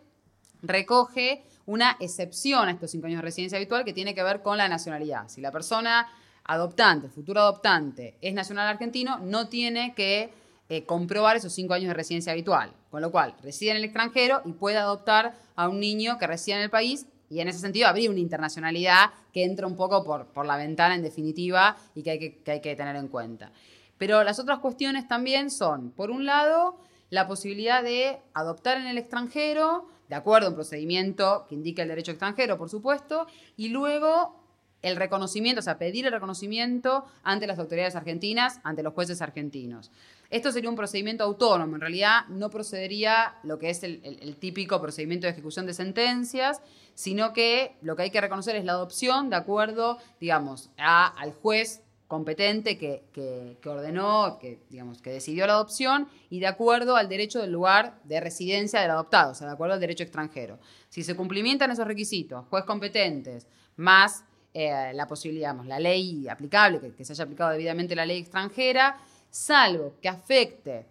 recoge 0.62 1.44
una 1.66 1.96
excepción 2.00 2.68
a 2.68 2.72
estos 2.72 2.90
cinco 2.90 3.06
años 3.06 3.18
de 3.18 3.22
residencia 3.22 3.56
habitual 3.56 3.84
que 3.84 3.92
tiene 3.92 4.14
que 4.14 4.22
ver 4.22 4.42
con 4.42 4.58
la 4.58 4.68
nacionalidad. 4.68 5.28
Si 5.28 5.40
la 5.40 5.52
persona 5.52 6.08
adoptante, 6.44 7.08
futuro 7.08 7.40
adoptante, 7.40 8.16
es 8.20 8.34
nacional 8.34 8.66
argentino, 8.66 9.18
no 9.18 9.48
tiene 9.48 9.94
que 9.94 10.32
eh, 10.68 10.84
comprobar 10.84 11.36
esos 11.36 11.52
cinco 11.52 11.74
años 11.74 11.88
de 11.88 11.94
residencia 11.94 12.32
habitual. 12.32 12.72
Con 12.90 13.02
lo 13.02 13.10
cual, 13.10 13.34
reside 13.42 13.70
en 13.70 13.76
el 13.76 13.84
extranjero 13.84 14.42
y 14.44 14.52
puede 14.52 14.76
adoptar 14.76 15.34
a 15.54 15.68
un 15.68 15.80
niño 15.80 16.18
que 16.18 16.26
reside 16.26 16.56
en 16.56 16.62
el 16.62 16.70
país 16.70 17.06
y 17.28 17.40
en 17.40 17.48
ese 17.48 17.60
sentido 17.60 17.86
habría 17.86 18.10
una 18.10 18.18
internacionalidad 18.18 19.10
que 19.32 19.44
entra 19.44 19.66
un 19.66 19.76
poco 19.76 20.02
por, 20.02 20.26
por 20.26 20.46
la 20.46 20.56
ventana 20.56 20.96
en 20.96 21.02
definitiva 21.02 21.76
y 21.94 22.02
que 22.02 22.10
hay 22.10 22.18
que, 22.18 22.42
que 22.42 22.50
hay 22.50 22.60
que 22.60 22.74
tener 22.74 22.96
en 22.96 23.06
cuenta. 23.08 23.52
Pero 23.98 24.24
las 24.24 24.40
otras 24.40 24.58
cuestiones 24.58 25.06
también 25.06 25.50
son, 25.50 25.92
por 25.92 26.10
un 26.10 26.26
lado, 26.26 26.76
la 27.10 27.28
posibilidad 27.28 27.82
de 27.82 28.18
adoptar 28.34 28.78
en 28.78 28.86
el 28.86 28.98
extranjero 28.98 29.86
de 30.10 30.16
acuerdo 30.16 30.48
a 30.48 30.50
un 30.50 30.56
procedimiento 30.56 31.46
que 31.48 31.54
indica 31.54 31.82
el 31.82 31.88
derecho 31.88 32.10
extranjero, 32.10 32.58
por 32.58 32.68
supuesto, 32.68 33.28
y 33.56 33.68
luego 33.68 34.34
el 34.82 34.96
reconocimiento, 34.96 35.60
o 35.60 35.62
sea, 35.62 35.78
pedir 35.78 36.04
el 36.04 36.12
reconocimiento 36.12 37.04
ante 37.22 37.46
las 37.46 37.60
autoridades 37.60 37.94
argentinas, 37.94 38.58
ante 38.64 38.82
los 38.82 38.92
jueces 38.92 39.22
argentinos. 39.22 39.92
Esto 40.28 40.50
sería 40.50 40.68
un 40.68 40.74
procedimiento 40.74 41.22
autónomo, 41.22 41.76
en 41.76 41.80
realidad 41.80 42.26
no 42.28 42.50
procedería 42.50 43.36
lo 43.44 43.60
que 43.60 43.70
es 43.70 43.84
el, 43.84 44.36
típico 44.40 44.80
procedimiento 44.80 45.28
de 45.28 45.32
ejecución 45.32 45.64
de 45.66 45.74
sentencias, 45.74 46.60
sino 46.94 47.32
que 47.32 47.76
lo 47.80 47.94
que 47.94 48.02
hay 48.02 48.10
que 48.10 48.20
reconocer 48.20 48.56
es 48.56 48.64
la 48.64 48.72
adopción 48.72 49.30
de 49.30 49.36
acuerdo, 49.36 49.98
digamos, 50.18 50.70
al 50.76 51.32
juez 51.34 51.82
competente 52.10 52.76
que, 52.76 53.56
ordenó, 53.64 54.36
que, 54.40 54.58
digamos, 54.68 55.00
que 55.00 55.12
decidió 55.12 55.46
la 55.46 55.52
adopción 55.52 56.08
y 56.28 56.40
de 56.40 56.48
acuerdo 56.48 56.96
al 56.96 57.08
derecho 57.08 57.40
del 57.40 57.52
lugar 57.52 58.00
de 58.02 58.18
residencia 58.18 58.80
del 58.80 58.90
adoptado, 58.90 59.30
o 59.30 59.34
sea, 59.36 59.46
de 59.46 59.52
acuerdo 59.52 59.74
al 59.74 59.80
derecho 59.80 60.02
extranjero. 60.02 60.58
Si 60.88 61.04
se 61.04 61.14
cumplimentan 61.14 61.70
esos 61.70 61.86
requisitos, 61.86 62.44
juez 62.50 62.64
competentes, 62.64 63.46
más 63.76 64.24
eh, 64.52 64.90
la 64.92 65.06
posibilidad, 65.06 65.50
digamos, 65.50 65.68
la 65.68 65.78
ley 65.78 66.26
aplicable, 66.26 66.80
que, 66.80 66.92
que 66.92 67.04
se 67.04 67.12
haya 67.12 67.22
aplicado 67.22 67.52
debidamente 67.52 67.94
la 67.94 68.04
ley 68.04 68.18
extranjera, 68.18 68.98
salvo 69.30 69.94
que 70.02 70.08
afecte 70.08 70.86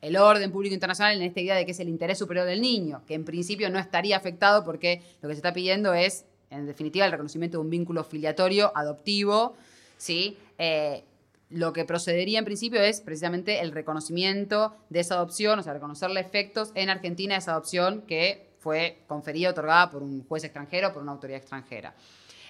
el 0.00 0.16
orden 0.16 0.50
público 0.50 0.74
internacional 0.74 1.16
en 1.16 1.22
esta 1.22 1.40
idea 1.40 1.54
de 1.54 1.64
que 1.64 1.70
es 1.70 1.78
el 1.78 1.88
interés 1.88 2.18
superior 2.18 2.44
del 2.44 2.60
niño, 2.60 3.02
que 3.06 3.14
en 3.14 3.24
principio 3.24 3.70
no 3.70 3.78
estaría 3.78 4.16
afectado 4.16 4.64
porque 4.64 5.00
lo 5.22 5.28
que 5.28 5.36
se 5.36 5.38
está 5.38 5.52
pidiendo 5.52 5.94
es, 5.94 6.24
en 6.50 6.66
definitiva, 6.66 7.06
el 7.06 7.12
reconocimiento 7.12 7.58
de 7.58 7.62
un 7.62 7.70
vínculo 7.70 8.02
filiatorio 8.02 8.72
adoptivo, 8.74 9.54
¿sí? 9.96 10.36
Eh, 10.58 11.04
lo 11.48 11.72
que 11.72 11.84
procedería 11.84 12.38
en 12.38 12.44
principio 12.44 12.80
es 12.80 13.00
precisamente 13.00 13.60
el 13.60 13.72
reconocimiento 13.72 14.76
de 14.90 15.00
esa 15.00 15.14
adopción, 15.14 15.58
o 15.58 15.62
sea, 15.62 15.74
reconocerle 15.74 16.20
efectos 16.20 16.72
en 16.74 16.90
Argentina 16.90 17.34
de 17.34 17.38
esa 17.38 17.52
adopción 17.52 18.02
que 18.02 18.48
fue 18.58 19.04
conferida, 19.06 19.50
otorgada 19.50 19.90
por 19.90 20.02
un 20.02 20.26
juez 20.26 20.42
extranjero, 20.42 20.92
por 20.92 21.02
una 21.02 21.12
autoridad 21.12 21.38
extranjera. 21.38 21.94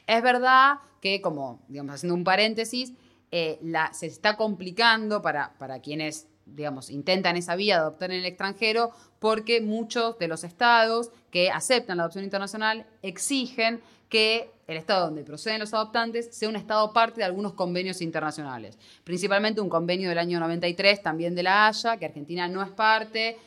Es 0.06 0.22
verdad 0.22 0.78
que, 1.02 1.20
como, 1.20 1.60
digamos, 1.68 1.96
haciendo 1.96 2.14
un 2.14 2.24
paréntesis, 2.24 2.94
eh, 3.30 3.60
se 3.92 4.06
está 4.06 4.36
complicando 4.36 5.20
para, 5.20 5.52
para 5.58 5.80
quienes 5.80 6.26
digamos, 6.46 6.90
intentan 6.90 7.36
esa 7.36 7.56
vía 7.56 7.74
de 7.74 7.80
adoptar 7.80 8.12
en 8.12 8.20
el 8.20 8.24
extranjero 8.24 8.92
porque 9.18 9.60
muchos 9.60 10.16
de 10.18 10.28
los 10.28 10.44
estados 10.44 11.10
que 11.30 11.50
aceptan 11.50 11.96
la 11.96 12.04
adopción 12.04 12.24
internacional 12.24 12.86
exigen 13.02 13.80
que 14.08 14.50
el 14.66 14.76
estado 14.76 15.06
donde 15.06 15.22
proceden 15.22 15.60
los 15.60 15.72
adoptantes 15.74 16.28
sea 16.32 16.48
un 16.48 16.56
estado 16.56 16.92
parte 16.92 17.20
de 17.20 17.24
algunos 17.24 17.52
convenios 17.54 18.00
internacionales, 18.00 18.78
principalmente 19.04 19.60
un 19.60 19.68
convenio 19.68 20.08
del 20.08 20.18
año 20.18 20.40
93 20.40 21.02
también 21.02 21.34
de 21.34 21.42
la 21.42 21.68
Haya, 21.68 21.96
que 21.96 22.06
Argentina 22.06 22.48
no 22.48 22.62
es 22.62 22.70
parte, 22.70 23.38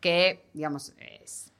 que, 0.00 0.44
digamos, 0.52 0.92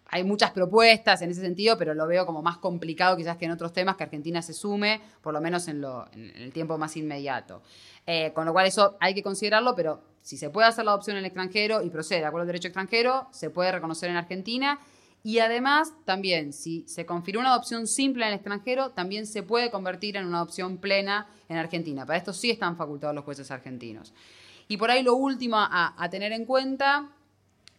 hay 0.09 0.25
muchas 0.25 0.53
propuestas 0.53 1.21
en 1.23 1.31
ese 1.31 1.41
sentido, 1.41 1.76
pero 1.76 1.95
lo 1.95 2.07
veo 2.07 2.26
como 2.26 2.43
más 2.43 2.59
complicado 2.59 3.17
quizás 3.17 3.37
que 3.37 3.47
en 3.47 3.50
otros 3.50 3.73
temas 3.73 3.97
que 3.97 4.05
Argentina 4.05 4.41
se 4.41 4.53
sume, 4.53 5.00
por 5.21 5.35
lo 5.35 5.41
menos 5.41 5.67
en, 5.69 5.85
el 6.15 6.53
tiempo 6.53 6.79
más 6.79 6.97
inmediato. 6.97 7.62
Eh, 8.07 8.33
con 8.33 8.47
lo 8.47 8.53
cual 8.53 8.67
eso 8.67 8.97
hay 9.00 9.15
que 9.15 9.23
considerarlo, 9.23 9.75
pero 9.75 10.00
si 10.23 10.37
se 10.37 10.50
puede 10.50 10.69
hacer 10.69 10.85
la 10.85 10.93
adopción 10.93 11.17
en 11.17 11.21
el 11.21 11.26
extranjero 11.26 11.83
y 11.83 11.91
procede 11.91 12.21
de 12.21 12.26
acuerdo 12.26 12.43
al 12.43 12.47
derecho 12.49 12.69
extranjero, 12.69 13.26
se 13.33 13.50
puede 13.50 13.73
reconocer 13.73 14.09
en 14.09 14.17
Argentina 14.17 14.79
y 15.26 15.40
además, 15.40 15.92
también, 16.04 16.52
si 16.52 16.85
se 16.87 17.04
confirma 17.04 17.40
una 17.40 17.50
adopción 17.50 17.88
simple 17.88 18.23
en 18.23 18.28
el 18.28 18.35
extranjero, 18.37 18.90
también 18.90 19.26
se 19.26 19.42
puede 19.42 19.73
convertir 19.73 20.16
en 20.16 20.25
una 20.25 20.37
adopción 20.37 20.76
plena 20.76 21.26
en 21.49 21.56
Argentina. 21.56 22.06
Para 22.06 22.16
esto 22.16 22.33
sí 22.33 22.49
están 22.49 22.76
facultados 22.76 23.12
los 23.12 23.25
jueces 23.25 23.50
argentinos. 23.50 24.14
Y 24.68 24.76
por 24.76 24.88
ahí 24.88 25.02
lo 25.02 25.16
último 25.16 25.56
a, 25.59 26.09
tener 26.12 26.30
en 26.30 26.45
cuenta 26.45 27.09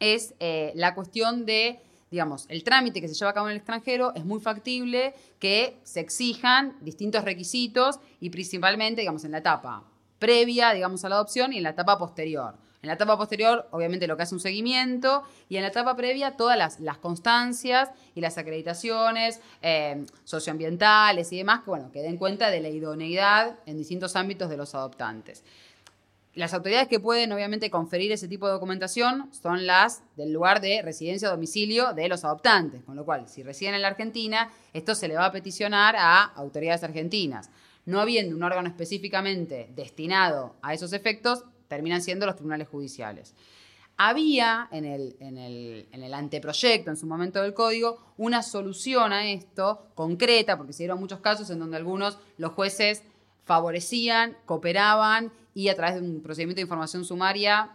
es 0.01 0.33
eh, 0.41 0.73
la 0.75 0.93
cuestión 0.93 1.45
de 1.45 1.79
digamos, 2.11 2.47
el 2.49 2.65
trámite 2.65 2.99
que 2.99 3.07
se 3.07 3.15
lleva 3.15 3.31
a 3.31 3.33
cabo 3.33 3.47
en 3.47 3.51
el 3.51 3.57
extranjero 3.59 4.13
es 4.13 4.25
muy 4.25 4.41
factible 4.41 5.13
que 5.39 5.77
se 5.83 6.01
exijan 6.01 6.75
distintos 6.81 7.23
requisitos 7.23 8.01
y 8.19 8.29
principalmente, 8.29 9.01
digamos, 9.01 9.23
en 9.23 9.31
la 9.31 9.37
etapa 9.37 9.85
previa, 10.19 10.73
digamos, 10.73 11.05
a 11.05 11.09
la 11.09 11.15
adopción 11.15 11.53
y 11.53 11.57
en 11.57 11.63
la 11.63 11.69
etapa 11.69 11.97
posterior. 11.97 12.55
En 12.81 12.87
la 12.87 12.93
etapa 12.93 13.17
posterior, 13.17 13.67
obviamente, 13.71 14.05
lo 14.05 14.15
que 14.15 14.23
hace 14.23 14.35
un 14.35 14.39
seguimiento 14.39 15.23
y 15.49 15.55
en 15.55 15.63
la 15.63 15.69
etapa 15.69 15.95
previa, 15.95 16.37
todas 16.37 16.79
las, 16.79 16.97
constancias 16.99 17.89
y 18.13 18.21
las 18.21 18.37
acreditaciones 18.37 19.41
eh, 19.61 20.05
socioambientales 20.23 21.31
y 21.31 21.37
demás 21.37 21.63
que, 21.63 21.69
bueno, 21.71 21.91
que 21.91 22.01
den 22.01 22.17
cuenta 22.17 22.51
de 22.51 22.59
la 22.59 22.69
idoneidad 22.69 23.57
en 23.65 23.77
distintos 23.77 24.15
ámbitos 24.15 24.49
de 24.49 24.57
los 24.57 24.75
adoptantes. 24.75 25.43
Las 26.37 26.53
autoridades 26.53 26.87
que 26.87 26.99
pueden, 26.99 27.31
obviamente, 27.31 27.71
conferir 27.71 28.11
ese 28.11 28.27
tipo 28.27 28.45
de 28.45 28.53
documentación 28.53 29.27
son 29.33 29.65
las 29.65 30.03
del 30.15 30.31
lugar 30.31 30.61
de 30.61 30.83
residencia 30.83 31.29
o 31.29 31.31
domicilio 31.31 31.93
de 31.93 32.07
los 32.07 32.23
adoptantes, 32.23 32.83
con 32.83 32.95
lo 32.95 33.05
cual, 33.05 33.27
si 33.27 33.41
residen 33.41 33.73
en 33.73 33.81
la 33.81 33.87
Argentina, 33.87 34.51
esto 34.71 34.93
se 34.93 35.07
le 35.07 35.15
va 35.15 35.25
a 35.25 35.31
peticionar 35.31 35.95
a 35.97 36.23
autoridades 36.23 36.83
argentinas. 36.83 37.49
No 37.87 37.99
habiendo 37.99 38.35
un 38.35 38.43
órgano 38.43 38.67
específicamente 38.67 39.71
destinado 39.75 40.53
a 40.61 40.75
esos 40.75 40.93
efectos, 40.93 41.43
terminan 41.67 42.01
siendo 42.01 42.25
los 42.25 42.35
tribunales 42.35 42.67
judiciales. 42.67 43.33
Había 43.99 44.67
en 44.71 44.85
el, 44.85 45.15
en, 45.19 46.13
anteproyecto, 46.13 46.91
en 46.91 46.97
su 46.97 47.07
momento 47.07 47.41
del 47.41 47.55
código, 47.55 48.13
una 48.17 48.43
solución 48.43 49.11
a 49.11 49.27
esto 49.27 49.87
concreta, 49.95 50.55
porque 50.55 50.73
se 50.73 50.83
dieron 50.83 50.99
muchos 50.99 51.19
casos 51.19 51.49
en 51.49 51.57
donde 51.57 51.77
algunos, 51.77 52.19
los 52.37 52.51
jueces 52.53 53.01
favorecían, 53.45 54.37
cooperaban 54.45 55.31
y 55.55 55.69
a 55.69 55.75
través 55.75 55.95
de 55.95 56.07
un 56.07 56.21
procedimiento 56.21 56.57
de 56.57 56.63
información 56.63 57.05
sumaria, 57.05 57.71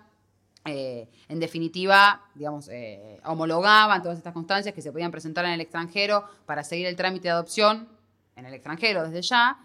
eh, 0.65 1.09
en 1.29 1.41
definitiva, 1.41 2.23
digamos, 2.37 2.69
eh, 2.69 3.21
homologaban 3.25 4.01
todas 4.01 4.17
estas 4.17 4.33
constancias 4.33 4.73
que 4.73 4.81
se 4.81 4.93
podían 4.93 5.11
presentar 5.11 5.45
en 5.45 5.53
el 5.53 5.61
extranjero 5.61 6.25
para 6.47 6.63
seguir 6.63 6.87
el 6.87 6.95
trámite 6.95 7.25
de 7.25 7.31
adopción 7.31 7.89
en 8.37 8.47
el 8.47 8.55
extranjero 8.55 9.03
desde 9.03 9.23
ya. 9.23 9.59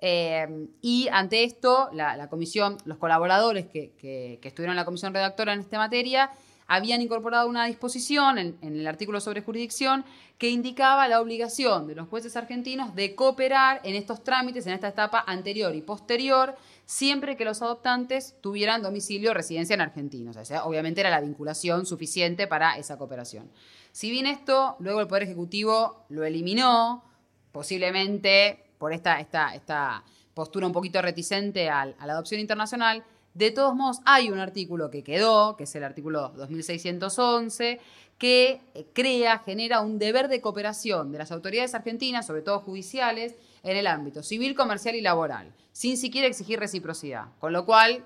Eh, 0.00 0.68
y 0.82 1.08
ante 1.12 1.44
esto, 1.44 1.88
la, 1.92 2.28
comisión, 2.28 2.76
los 2.84 2.98
colaboradores 2.98 3.66
que, 3.66 3.92
que, 3.98 4.38
estuvieron 4.42 4.72
en 4.72 4.76
la 4.76 4.84
comisión 4.84 5.14
redactora 5.14 5.52
en 5.52 5.60
esta 5.60 5.78
materia, 5.78 6.30
habían 6.66 7.02
incorporado 7.02 7.48
una 7.48 7.66
disposición 7.66 8.38
en, 8.38 8.58
el 8.62 8.86
artículo 8.86 9.20
sobre 9.20 9.42
jurisdicción 9.42 10.04
que 10.38 10.50
indicaba 10.50 11.08
la 11.08 11.20
obligación 11.20 11.86
de 11.86 11.94
los 11.94 12.08
jueces 12.08 12.36
argentinos 12.36 12.94
de 12.94 13.14
cooperar 13.14 13.80
en 13.84 13.94
estos 13.94 14.24
trámites, 14.24 14.66
en 14.66 14.72
esta 14.72 14.88
etapa 14.88 15.22
anterior 15.26 15.74
y 15.74 15.82
posterior, 15.82 16.56
siempre 16.86 17.36
que 17.36 17.44
los 17.44 17.62
adoptantes 17.62 18.34
tuvieran 18.40 18.82
domicilio 18.82 19.30
o 19.30 19.34
residencia 19.34 19.74
en 19.74 19.80
Argentina. 19.80 20.30
O 20.30 20.44
sea, 20.44 20.64
obviamente 20.64 21.00
era 21.00 21.10
la 21.10 21.20
vinculación 21.20 21.86
suficiente 21.86 22.46
para 22.46 22.78
esa 22.78 22.98
cooperación. 22.98 23.50
Si 23.92 24.10
bien 24.10 24.26
esto, 24.26 24.76
luego 24.80 25.00
el 25.00 25.06
Poder 25.06 25.22
Ejecutivo 25.22 26.04
lo 26.08 26.24
eliminó, 26.24 27.04
posiblemente 27.52 28.63
por 28.78 28.92
esta, 28.92 29.20
esta, 29.20 29.54
esta 29.54 30.04
postura 30.34 30.66
un 30.66 30.72
poquito 30.72 31.00
reticente 31.00 31.68
a 31.68 31.86
la 31.86 32.12
adopción 32.12 32.40
internacional, 32.40 33.04
de 33.34 33.50
todos 33.50 33.74
modos, 33.74 33.98
hay 34.04 34.30
un 34.30 34.38
artículo 34.38 34.90
que 34.90 35.02
quedó, 35.02 35.56
que 35.56 35.64
es 35.64 35.74
el 35.74 35.82
artículo 35.82 36.28
2611, 36.36 37.80
que 38.16 38.60
eh, 38.74 38.86
crea, 38.92 39.40
genera 39.40 39.80
un 39.80 39.98
deber 39.98 40.28
de 40.28 40.40
cooperación 40.40 41.10
de 41.10 41.18
las 41.18 41.32
autoridades 41.32 41.74
argentinas, 41.74 42.26
sobre 42.26 42.42
todo 42.42 42.60
judiciales, 42.60 43.34
en 43.64 43.76
el 43.76 43.88
ámbito 43.88 44.22
civil, 44.22 44.54
comercial 44.54 44.94
y 44.94 45.00
laboral, 45.00 45.52
sin 45.72 45.96
siquiera 45.96 46.28
exigir 46.28 46.60
reciprocidad. 46.60 47.24
Con 47.40 47.52
lo 47.52 47.66
cual, 47.66 48.04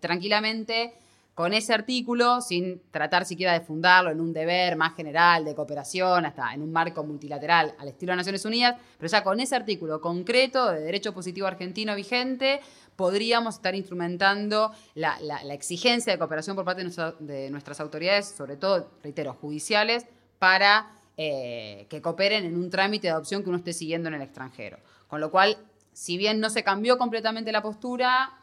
tranquilamente 0.00 0.94
con 1.38 1.54
ese 1.54 1.72
artículo, 1.72 2.40
sin 2.40 2.82
tratar 2.90 3.24
siquiera 3.24 3.52
de 3.52 3.60
fundarlo 3.60 4.10
en 4.10 4.20
un 4.20 4.32
deber 4.32 4.74
más 4.74 4.96
general 4.96 5.44
de 5.44 5.54
cooperación, 5.54 6.26
hasta 6.26 6.52
en 6.52 6.62
un 6.62 6.72
marco 6.72 7.04
multilateral 7.04 7.76
al 7.78 7.86
estilo 7.86 8.10
de 8.10 8.16
Naciones 8.16 8.44
Unidas, 8.44 8.74
pero 8.98 9.08
ya 9.08 9.22
con 9.22 9.38
ese 9.38 9.54
artículo 9.54 10.00
concreto 10.00 10.72
de 10.72 10.80
derecho 10.80 11.14
positivo 11.14 11.46
argentino 11.46 11.94
vigente, 11.94 12.60
podríamos 12.96 13.54
estar 13.54 13.76
instrumentando 13.76 14.72
la, 14.96 15.14
exigencia 15.54 16.12
de 16.12 16.18
cooperación 16.18 16.56
por 16.56 16.64
parte 16.64 16.82
de, 17.20 17.50
nuestras 17.50 17.78
autoridades, 17.78 18.26
sobre 18.36 18.56
todo, 18.56 18.90
reitero, 19.04 19.32
judiciales, 19.34 20.06
para 20.40 20.90
eh, 21.16 21.86
que 21.88 22.02
cooperen 22.02 22.46
en 22.46 22.56
un 22.56 22.68
trámite 22.68 23.06
de 23.06 23.12
adopción 23.12 23.44
que 23.44 23.50
uno 23.50 23.58
esté 23.58 23.72
siguiendo 23.72 24.08
en 24.08 24.14
el 24.16 24.22
extranjero. 24.22 24.80
Con 25.06 25.20
lo 25.20 25.30
cual, 25.30 25.56
si 25.92 26.18
bien 26.18 26.40
no 26.40 26.50
se 26.50 26.64
cambió 26.64 26.98
completamente 26.98 27.52
la 27.52 27.62
postura, 27.62 28.38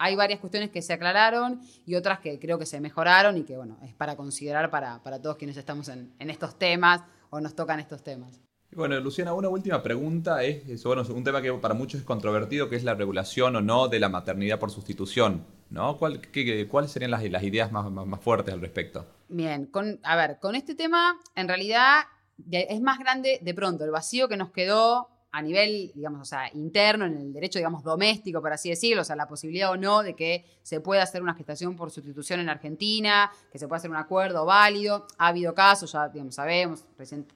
hay 0.00 0.16
varias 0.16 0.40
cuestiones 0.40 0.70
que 0.70 0.80
se 0.80 0.94
aclararon 0.94 1.60
y 1.84 1.94
otras 1.94 2.20
que 2.20 2.40
creo 2.40 2.58
que 2.58 2.64
se 2.64 2.80
mejoraron 2.80 3.36
y 3.36 3.42
que, 3.42 3.58
bueno, 3.58 3.78
es 3.82 3.94
para 3.94 4.16
considerar 4.16 4.70
para, 4.70 4.98
todos 5.22 5.36
quienes 5.36 5.58
estamos 5.58 5.88
en, 5.88 6.10
estos 6.18 6.58
temas 6.58 7.02
o 7.28 7.38
nos 7.38 7.54
tocan 7.54 7.78
estos 7.80 8.02
temas. 8.02 8.40
Bueno, 8.72 8.98
Luciana, 8.98 9.34
una 9.34 9.50
última 9.50 9.82
pregunta 9.82 10.42
es 10.42 10.82
bueno, 10.84 11.02
un 11.02 11.22
tema 11.22 11.42
que 11.42 11.52
para 11.52 11.74
muchos 11.74 12.00
es 12.00 12.06
controvertido, 12.06 12.70
que 12.70 12.76
es 12.76 12.84
la 12.84 12.94
regulación 12.94 13.56
o 13.56 13.60
no 13.60 13.88
de 13.88 14.00
la 14.00 14.08
maternidad 14.08 14.58
por 14.58 14.70
sustitución. 14.70 15.44
¿no? 15.68 15.98
¿Cuál, 15.98 16.22
¿Cuáles 16.68 16.90
serían 16.90 17.10
las, 17.10 17.22
ideas 17.22 17.70
más, 17.70 17.90
más, 17.90 18.20
fuertes 18.20 18.54
al 18.54 18.62
respecto? 18.62 19.06
Bien, 19.28 19.66
con, 19.66 20.00
a 20.02 20.16
ver, 20.16 20.38
con 20.40 20.54
este 20.54 20.74
tema, 20.74 21.20
en 21.34 21.46
realidad 21.46 22.04
es 22.50 22.80
más 22.80 22.98
grande 22.98 23.38
de 23.42 23.52
pronto 23.52 23.84
el 23.84 23.90
vacío 23.90 24.28
que 24.28 24.38
nos 24.38 24.50
quedó 24.50 25.09
a 25.32 25.42
nivel, 25.42 25.92
digamos, 25.94 26.22
o 26.22 26.24
sea, 26.24 26.50
interno, 26.54 27.04
en 27.04 27.16
el 27.16 27.32
derecho, 27.32 27.58
digamos, 27.58 27.84
doméstico, 27.84 28.40
por 28.40 28.52
así 28.52 28.68
decirlo, 28.68 29.02
o 29.02 29.04
sea, 29.04 29.14
la 29.14 29.28
posibilidad 29.28 29.70
o 29.70 29.76
no 29.76 30.02
de 30.02 30.14
que 30.14 30.44
se 30.62 30.80
pueda 30.80 31.04
hacer 31.04 31.22
una 31.22 31.34
gestación 31.34 31.76
por 31.76 31.90
sustitución 31.90 32.40
en 32.40 32.48
Argentina, 32.48 33.30
que 33.52 33.58
se 33.58 33.68
pueda 33.68 33.78
hacer 33.78 33.90
un 33.90 33.96
acuerdo 33.96 34.44
válido. 34.44 35.06
Ha 35.18 35.28
habido 35.28 35.54
casos, 35.54 35.92
ya, 35.92 36.08
digamos, 36.08 36.34
sabemos, 36.34 36.84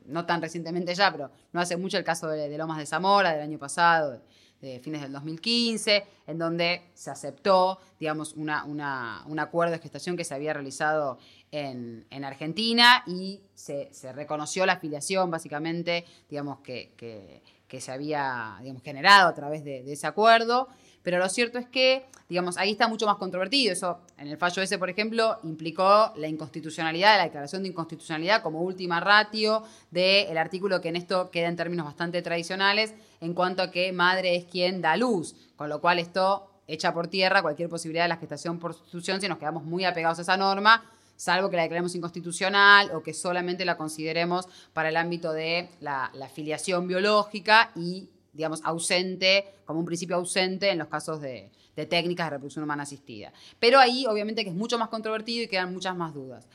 no 0.07 0.27
tan 0.27 0.43
recientemente 0.43 0.95
ya, 0.95 1.13
pero 1.13 1.31
no 1.53 1.61
hace 1.61 1.77
mucho 1.77 1.97
el 1.97 2.05
caso 2.05 2.27
de, 2.29 2.57
Lomas 2.59 2.79
de 2.79 2.87
Zamora 2.87 3.33
del 3.33 3.43
año 3.43 3.59
pasado, 3.59 4.21
de, 4.61 4.81
fines 4.81 5.03
del 5.03 5.13
2015, 5.13 6.07
en 6.27 6.39
donde 6.39 6.91
se 6.95 7.11
aceptó, 7.11 7.79
digamos, 8.01 8.33
una, 8.33 8.65
un 8.65 9.39
acuerdo 9.39 9.73
de 9.73 9.79
gestación 9.79 10.17
que 10.17 10.25
se 10.25 10.35
había 10.35 10.55
realizado 10.55 11.19
en, 11.53 12.25
Argentina 12.25 13.05
y 13.07 13.43
se, 13.55 13.91
reconoció 14.15 14.65
la 14.65 14.73
afiliación, 14.73 15.31
básicamente, 15.31 16.07
digamos, 16.31 16.61
que 16.61 17.43
se 17.81 17.93
había 17.93 18.59
generado 18.83 19.29
a 19.29 19.35
través 19.35 19.65
de, 19.65 19.91
ese 19.93 20.07
acuerdo. 20.07 20.69
Pero 21.03 21.19
lo 21.19 21.29
cierto 21.29 21.59
es 21.59 21.69
que, 21.69 22.07
digamos, 22.29 22.57
ahí 22.57 22.71
está 22.73 22.89
mucho 22.89 23.07
más 23.07 23.17
controvertido. 23.17 23.73
Eso, 23.73 24.01
en 24.17 24.29
el 24.29 24.39
fallo 24.39 24.63
ese, 24.63 24.79
por 24.79 24.89
ejemplo, 24.89 25.39
implicó 25.43 26.13
la 26.17 26.29
inconstitucionalidad, 26.29 27.19
la 27.19 27.25
declaración 27.25 27.63
de 27.63 27.69
inconstitucionalidad 27.69 28.43
como 28.43 28.63
última 28.63 29.01
ratio 29.01 29.65
del 29.91 30.39
artículo 30.39 30.81
que 30.81 30.89
en 30.89 30.97
esto 30.97 31.31
queda 31.31 31.49
en 31.49 31.57
términos 31.57 31.85
bastante 31.85 32.23
tradicionales 32.23 32.95
en 33.21 33.35
cuanto 33.35 33.63
a 33.63 33.71
que 33.71 33.93
madre 33.93 34.35
es 34.35 34.47
quien 34.47 34.81
da 34.81 34.97
luz. 34.97 35.35
Con 35.57 35.69
lo 35.69 35.81
cual 35.81 35.99
esto 35.99 36.51
echa 36.67 36.95
por 36.95 37.09
tierra 37.09 37.43
cualquier 37.43 37.69
posibilidad 37.69 38.05
de 38.05 38.09
la 38.09 38.17
gestación 38.17 38.59
por 38.59 38.73
sustitución 38.73 39.21
si 39.21 39.29
nos 39.29 39.39
quedamos 39.39 39.65
muy 39.65 39.85
apegados 39.85 40.19
a 40.19 40.23
esa 40.23 40.37
norma 40.39 40.83
salvo 41.17 41.51
que 41.51 41.57
la 41.57 41.63
declaremos 41.63 41.95
inconstitucional 41.95 42.91
o 42.93 43.03
que 43.03 43.15
solamente 43.15 43.65
la 43.65 43.77
consideremos 43.77 44.47
para 44.73 44.89
el 44.89 44.97
ámbito 44.97 45.33
de 45.33 45.69
la, 45.81 46.11
filiación 46.35 46.89
biológica 46.89 47.71
y, 47.77 48.09
digamos, 48.33 48.61
ausente, 48.65 49.55
como 49.65 49.81
un 49.81 49.87
principio 49.87 50.17
ausente 50.17 50.71
en 50.71 50.79
los 50.79 50.89
casos 50.89 51.21
de, 51.21 51.51
técnicas 51.75 52.27
de 52.27 52.31
reproducción 52.31 52.65
humana 52.65 52.83
asistida. 52.85 53.33
Pero 53.59 53.79
ahí, 53.79 54.07
obviamente, 54.07 54.45
que 54.45 54.51
es 54.51 54.57
mucho 54.57 54.79
más 54.79 54.89
controvertido 54.89 55.45
y 55.45 55.49
quedan 55.49 55.73
muchas 55.73 55.97
más 55.97 56.15
dudas. 56.15 56.49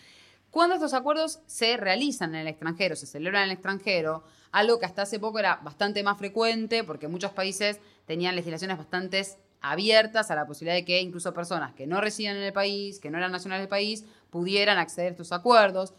Cuando 0.51 0.75
estos 0.75 0.93
acuerdos 0.93 1.39
se 1.45 1.77
realizan 1.77 2.33
en 2.33 2.41
el 2.41 2.47
extranjero, 2.47 2.95
se 2.95 3.05
celebran 3.05 3.43
en 3.43 3.49
el 3.49 3.53
extranjero, 3.53 4.23
algo 4.51 4.79
que 4.79 4.85
hasta 4.87 5.03
hace 5.03 5.19
poco 5.19 5.37
era 5.37 5.57
bastante 5.57 6.01
más 6.03 6.17
frecuente, 6.17 6.83
porque 6.83 7.07
muchos 7.07 7.31
países 7.31 7.79
tenían 8.07 8.35
legislaciones 8.35 8.77
bastante 8.77 9.23
abiertas 9.61 10.31
a 10.31 10.35
la 10.35 10.45
posibilidad 10.45 10.75
de 10.75 10.85
que 10.85 11.01
incluso 11.01 11.33
personas 11.33 11.73
que 11.73 11.87
no 11.87 12.01
residían 12.01 12.37
en 12.37 12.43
el 12.43 12.53
país, 12.53 12.99
que 12.99 13.09
no 13.09 13.17
eran 13.17 13.31
nacionales 13.31 13.63
del 13.63 13.69
país, 13.69 14.05
pudieran 14.29 14.77
acceder 14.77 15.07
a 15.07 15.11
estos 15.11 15.31
acuerdos. 15.31 15.93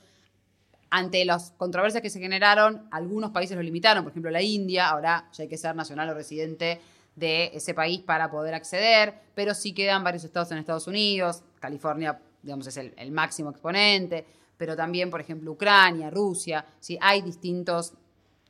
Ante 0.91 1.25
las 1.25 1.53
controversias 1.53 2.03
que 2.03 2.11
se 2.11 2.21
generaron, 2.21 2.89
algunos 2.91 3.31
países 3.31 3.57
lo 3.57 3.63
limitaron, 3.63 4.03
por 4.03 4.11
ejemplo 4.13 4.31
la 4.31 4.43
India, 4.43 4.89
ahora 4.89 5.29
ya 5.33 5.43
hay 5.43 5.49
que 5.49 5.57
ser 5.57 5.77
nacional 5.77 6.09
o 6.11 6.15
residente 6.15 6.81
de 7.15 7.51
ese 7.55 7.75
país 7.75 8.01
para 8.01 8.31
poder 8.31 8.55
acceder, 8.55 9.15
pero 9.35 9.55
sí 9.55 9.73
quedan 9.73 10.03
varios 10.03 10.25
estados 10.25 10.51
en 10.53 10.59
Estados 10.59 10.87
Unidos, 10.87 11.43
California, 11.61 12.19
digamos, 12.43 12.67
es 12.67 12.77
el, 12.77 13.13
máximo 13.13 13.51
exponente, 13.51 14.25
pero 14.57 14.75
también, 14.75 15.11
por 15.11 15.21
ejemplo, 15.21 15.53
Ucrania, 15.53 16.11
Rusia, 16.11 16.65
¿sí? 16.81 16.99
hay 17.01 17.21
distintos, 17.23 17.93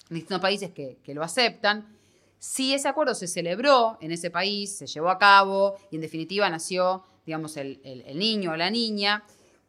distintos 0.09 0.41
países 0.41 0.71
que 0.71 1.15
lo 1.15 1.23
aceptan. 1.23 2.00
Si 2.41 2.73
ese 2.75 2.89
acuerdo 2.89 3.15
se 3.15 3.29
celebró 3.29 3.99
en 4.01 4.13
ese 4.13 4.31
país, 4.31 4.77
se 4.77 4.87
llevó 4.87 5.11
a 5.11 5.19
cabo 5.19 5.77
y 5.91 5.97
en 5.97 6.01
definitiva 6.01 6.49
nació, 6.49 7.05
digamos, 7.27 7.57
el, 7.59 7.81
el 7.85 8.19
niño 8.19 8.53
o 8.53 8.57
la 8.57 8.71
niña, 8.71 9.23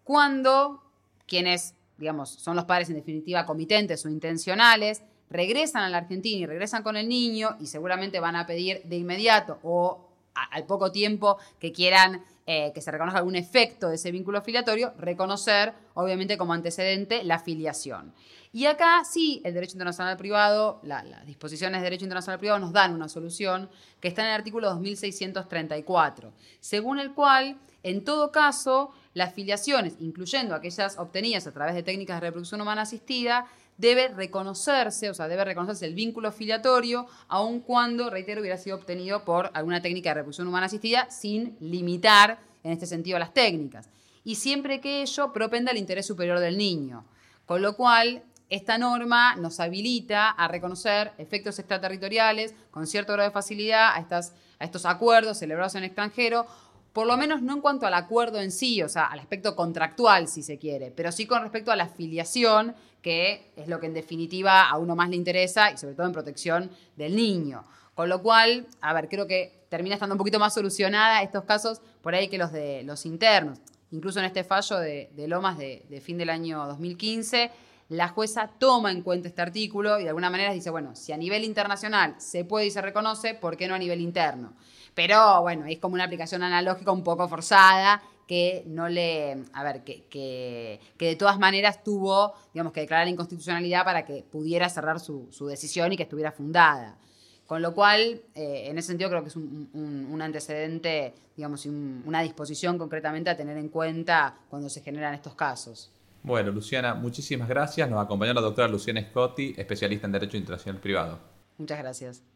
cuando 0.06 0.82
quienes, 1.28 1.76
digamos, 1.98 2.30
son 2.30 2.56
los 2.56 2.64
padres 2.66 2.90
en 2.90 2.96
definitiva 2.96 3.46
comitentes 3.46 4.06
o 4.06 4.10
intencionales, 4.10 5.04
regresan 5.30 5.84
a 5.84 5.90
la 5.90 5.98
Argentina 5.98 6.40
y 6.40 6.46
regresan 6.46 6.82
con 6.82 6.96
el 6.96 7.10
niño 7.10 7.58
y 7.60 7.68
seguramente 7.68 8.20
van 8.22 8.38
a 8.38 8.46
pedir 8.46 8.82
de 8.86 8.98
inmediato 8.98 9.60
o 9.64 10.11
al 10.50 10.66
poco 10.66 10.92
tiempo 10.92 11.38
que 11.60 11.72
quieran 11.72 12.24
eh, 12.48 12.72
que 12.74 12.82
se 12.82 12.90
reconozca 12.90 13.20
algún 13.20 13.36
efecto 13.36 13.88
de 13.88 13.96
ese 13.96 14.12
vínculo 14.12 14.42
filiatorio, 14.42 14.94
reconocer, 14.98 15.74
obviamente, 15.94 16.38
como 16.38 16.54
antecedente 16.54 17.24
la 17.24 17.38
filiación. 17.38 18.14
Y 18.52 18.66
acá 18.66 19.04
sí, 19.06 19.42
el 19.46 19.54
derecho 19.54 19.74
internacional 19.74 20.18
privado, 20.18 20.82
las 20.84 21.26
disposiciones 21.26 21.80
de 21.80 21.84
derecho 21.86 22.04
internacional 22.04 22.40
privado 22.40 22.60
nos 22.60 22.74
dan 22.74 22.94
una 22.94 23.08
solución 23.08 23.70
que 24.00 24.08
está 24.08 24.24
en 24.24 24.30
el 24.30 24.34
artículo 24.34 24.68
2634, 24.70 26.34
según 26.60 27.00
el 27.00 27.14
cual, 27.14 27.58
en 27.84 28.04
todo 28.04 28.32
caso, 28.32 28.92
las 29.14 29.34
filiaciones, 29.34 29.96
incluyendo 30.00 30.56
aquellas 30.56 30.98
obtenidas 30.98 31.48
a 31.48 31.52
través 31.52 31.76
de 31.76 31.84
técnicas 31.84 32.18
de 32.18 32.28
reproducción 32.28 32.60
humana 32.60 32.82
asistida, 32.82 33.46
debe 33.82 34.10
reconocerse, 34.10 35.10
o 35.10 35.14
sea, 35.14 35.28
debe 35.28 35.44
reconocerse 35.44 35.88
el 35.88 35.96
vínculo 35.96 36.32
filiatorio, 36.32 37.08
aun 37.28 37.60
cuando, 37.60 38.10
reitero, 38.12 38.40
hubiera 38.40 38.58
sido 38.58 38.78
obtenido 38.78 39.26
por 39.26 39.50
alguna 39.54 39.82
técnica 39.82 40.12
de 40.12 40.16
reproducción 40.16 40.48
humana 40.48 40.68
asistida, 40.68 41.10
sin 41.10 41.58
limitar 41.60 42.40
en 42.64 42.72
este 42.72 42.86
sentido 42.86 43.18
las 43.18 43.34
técnicas. 43.34 43.90
Y 44.24 44.36
siempre 44.36 44.80
que 44.80 45.02
ello 45.02 45.34
propenda 45.34 45.72
al 45.72 45.78
interés 45.78 46.06
superior 46.06 46.40
del 46.40 46.58
niño. 46.58 47.04
Con 47.48 47.64
lo 47.64 47.76
cual, 47.76 48.24
esta 48.52 48.78
norma 48.78 49.36
nos 49.38 49.60
habilita 49.60 50.30
a 50.30 50.48
reconocer 50.48 51.14
efectos 51.18 51.58
extraterritoriales 51.58 52.54
con 52.70 52.86
cierto 52.86 53.14
grado 53.14 53.30
de 53.30 53.34
facilidad 53.34 53.96
a, 53.96 54.00
estas, 54.00 54.34
a 54.60 54.66
estos 54.66 54.86
acuerdos 54.86 55.40
celebrados 55.40 55.74
en 55.74 55.86
extranjero, 55.86 56.46
por 56.94 57.08
lo 57.08 57.16
menos 57.18 57.42
no 57.42 57.54
en 57.54 57.62
cuanto 57.62 57.86
al 57.86 57.94
acuerdo 57.94 58.40
en 58.40 58.52
sí, 58.52 58.82
o 58.84 58.90
sea, 58.90 59.06
al 59.06 59.20
aspecto 59.20 59.56
contractual, 59.56 60.28
si 60.28 60.44
se 60.44 60.58
quiere, 60.58 60.92
pero 60.92 61.12
sí 61.12 61.26
con 61.26 61.42
respecto 61.42 61.72
a 61.72 61.76
la 61.76 61.88
filiación, 61.88 62.76
que 63.02 63.52
es 63.56 63.68
lo 63.68 63.80
que 63.80 63.88
en 63.88 63.94
definitiva 63.94 64.70
a 64.70 64.78
uno 64.78 64.96
más 64.96 65.10
le 65.10 65.16
interesa 65.16 65.72
y 65.72 65.78
sobre 65.78 65.96
todo 65.96 66.08
en 66.08 66.14
protección 66.14 66.70
del 66.98 67.16
niño. 67.16 67.64
Con 67.96 68.10
lo 68.10 68.22
cual, 68.22 68.68
a 68.82 68.94
ver, 68.94 69.10
creo 69.10 69.28
que 69.28 69.66
termina 69.70 69.96
estando 69.96 70.16
un 70.16 70.18
poquito 70.18 70.40
más 70.40 70.54
solucionada 70.54 71.22
estos 71.22 71.44
casos 71.46 71.82
por 72.02 72.14
ahí 72.14 72.28
que 72.28 72.38
los 72.38 72.52
de 72.52 72.84
los 72.84 73.06
internos. 73.06 73.60
Incluso 73.92 74.20
en 74.20 74.26
este 74.26 74.44
fallo 74.44 74.78
de, 74.78 75.10
Lomas 75.28 75.58
de, 75.58 75.86
de 75.90 76.02
fin 76.02 76.18
del 76.18 76.30
año 76.30 76.66
2015 76.68 77.52
la 77.92 78.08
jueza 78.08 78.50
toma 78.58 78.90
en 78.90 79.02
cuenta 79.02 79.28
este 79.28 79.42
artículo 79.42 80.00
y 80.00 80.04
de 80.04 80.10
alguna 80.10 80.30
manera 80.30 80.54
dice, 80.54 80.70
bueno, 80.70 80.96
si 80.96 81.12
a 81.12 81.18
nivel 81.18 81.44
internacional 81.44 82.16
se 82.20 82.46
puede 82.46 82.68
y 82.68 82.72
se 82.72 82.82
reconoce, 82.82 83.34
¿por 83.34 83.58
qué 83.58 83.68
no 83.68 83.76
a 83.76 83.80
nivel 83.80 84.00
interno? 84.00 84.54
Pero 84.94 85.42
bueno, 85.42 85.66
es 85.66 85.78
como 85.78 85.96
una 85.96 86.06
aplicación 86.06 86.42
analógica 86.42 86.94
un 86.94 87.04
poco 87.04 87.28
forzada 87.28 88.02
que 88.26 88.64
no 88.66 88.88
le, 88.88 89.44
a 89.52 89.64
ver, 89.66 89.84
que, 89.84 90.06
que, 90.10 90.80
de 90.98 91.16
todas 91.18 91.38
maneras 91.38 91.84
tuvo, 91.84 92.34
digamos, 92.54 92.72
que 92.72 92.80
declarar 92.80 93.08
la 93.08 93.12
inconstitucionalidad 93.12 93.84
para 93.84 94.06
que 94.06 94.24
pudiera 94.24 94.70
cerrar 94.70 95.02
su, 95.02 95.28
decisión 95.50 95.92
y 95.92 95.98
que 95.98 96.04
estuviera 96.04 96.32
fundada. 96.32 96.98
Con 97.46 97.62
lo 97.62 97.74
cual, 97.76 98.22
eh, 98.36 98.68
en 98.68 98.78
ese 98.78 98.88
sentido 98.88 99.10
creo 99.10 99.22
que 99.22 99.28
es 99.28 99.36
un, 99.36 100.18
antecedente, 100.22 101.14
digamos, 101.36 101.66
una 101.66 102.22
disposición 102.22 102.78
concretamente 102.78 103.30
a 103.30 103.36
tener 103.36 103.58
en 103.58 103.68
cuenta 103.68 104.38
cuando 104.50 104.70
se 104.70 104.80
generan 104.80 105.14
estos 105.14 105.36
casos. 105.36 105.92
Bueno, 106.24 106.52
Luciana, 106.52 106.94
muchísimas 106.94 107.50
gracias. 107.50 107.90
Nos 107.90 108.04
acompañó 108.04 108.34
la 108.34 108.42
doctora 108.42 108.68
Luciana 108.68 109.02
Scotti, 109.02 109.56
especialista 109.58 110.06
en 110.06 110.14
Derecho 110.14 110.38
Internacional 110.38 110.80
Privado. 110.80 111.20
Muchas 111.58 111.80
gracias. 111.80 112.31